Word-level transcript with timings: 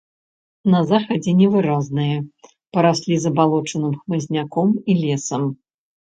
На 0.73 0.79
захадзе 0.91 1.31
невыразныя, 1.41 2.15
параслі 2.77 3.17
забалочаным 3.25 3.93
хмызняком 3.99 4.73
і 4.95 4.97
лесам. 5.03 5.43